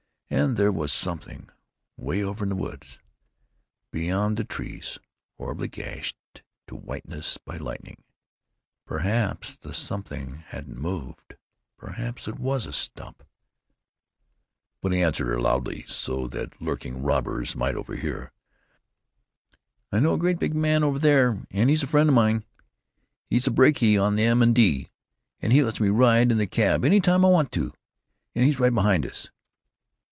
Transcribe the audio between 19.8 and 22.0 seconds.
"I know a great big man over there, and he's a